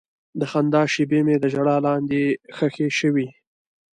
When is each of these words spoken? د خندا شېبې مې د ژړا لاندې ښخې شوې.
د 0.39 0.41
خندا 0.51 0.83
شېبې 0.93 1.19
مې 1.27 1.35
د 1.39 1.45
ژړا 1.53 1.77
لاندې 1.87 2.23
ښخې 2.55 2.87
شوې. 2.99 3.27